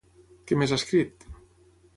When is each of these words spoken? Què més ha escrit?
Què 0.51 0.57
més 0.61 0.73
ha 0.73 0.79
escrit? 0.81 1.29